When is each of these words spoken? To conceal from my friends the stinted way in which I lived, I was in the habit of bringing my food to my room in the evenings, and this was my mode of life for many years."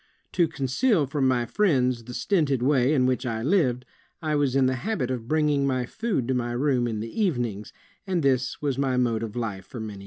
To 0.31 0.47
conceal 0.47 1.05
from 1.05 1.27
my 1.27 1.45
friends 1.45 2.05
the 2.05 2.15
stinted 2.15 2.63
way 2.63 2.91
in 2.91 3.05
which 3.05 3.23
I 3.23 3.43
lived, 3.43 3.85
I 4.19 4.33
was 4.35 4.55
in 4.55 4.65
the 4.65 4.77
habit 4.77 5.11
of 5.11 5.27
bringing 5.27 5.67
my 5.67 5.85
food 5.85 6.27
to 6.29 6.33
my 6.33 6.53
room 6.53 6.87
in 6.87 7.01
the 7.01 7.21
evenings, 7.21 7.71
and 8.07 8.23
this 8.23 8.59
was 8.63 8.79
my 8.79 8.97
mode 8.97 9.21
of 9.21 9.35
life 9.35 9.67
for 9.67 9.79
many 9.79 9.93
years." 9.93 9.99